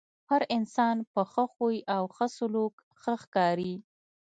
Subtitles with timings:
[0.29, 3.73] هر انسان په ښۀ خوی او ښۀ سلوک ښۀ ښکاري.